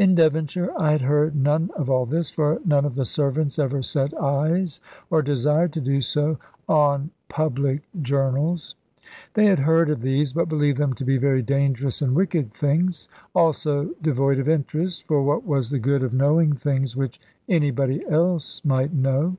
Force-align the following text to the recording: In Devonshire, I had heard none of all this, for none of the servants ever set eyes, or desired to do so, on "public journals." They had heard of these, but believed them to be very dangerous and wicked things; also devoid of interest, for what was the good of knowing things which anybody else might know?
In 0.00 0.16
Devonshire, 0.16 0.70
I 0.76 0.90
had 0.90 1.02
heard 1.02 1.36
none 1.36 1.70
of 1.76 1.88
all 1.88 2.06
this, 2.06 2.28
for 2.28 2.58
none 2.64 2.84
of 2.84 2.96
the 2.96 3.04
servants 3.04 3.56
ever 3.56 3.84
set 3.84 4.12
eyes, 4.20 4.80
or 5.10 5.22
desired 5.22 5.72
to 5.74 5.80
do 5.80 6.00
so, 6.00 6.40
on 6.68 7.10
"public 7.28 7.82
journals." 8.02 8.74
They 9.34 9.44
had 9.46 9.60
heard 9.60 9.90
of 9.90 10.02
these, 10.02 10.32
but 10.32 10.48
believed 10.48 10.78
them 10.78 10.92
to 10.94 11.04
be 11.04 11.18
very 11.18 11.42
dangerous 11.42 12.02
and 12.02 12.16
wicked 12.16 12.52
things; 12.52 13.08
also 13.32 13.90
devoid 14.02 14.40
of 14.40 14.48
interest, 14.48 15.04
for 15.06 15.22
what 15.22 15.46
was 15.46 15.70
the 15.70 15.78
good 15.78 16.02
of 16.02 16.12
knowing 16.12 16.54
things 16.54 16.96
which 16.96 17.20
anybody 17.48 18.04
else 18.10 18.60
might 18.64 18.92
know? 18.92 19.36